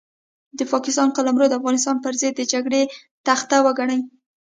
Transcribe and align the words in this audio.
د 0.57 0.59
پاکستان 0.71 1.07
قلمرو 1.17 1.45
د 1.49 1.53
افغانستان 1.59 1.95
پرضد 2.05 2.33
د 2.37 2.41
جګړې 2.53 2.81
تخته 3.27 3.57
وګڼي. 3.65 3.99